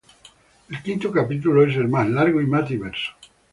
El 0.67 0.81
quinto 0.81 1.11
capítulo 1.11 1.63
es 1.63 1.75
el 1.75 1.87
más 1.87 2.09
largo 2.09 2.41
y 2.41 2.47
más 2.47 2.67
diverso. 2.67 3.11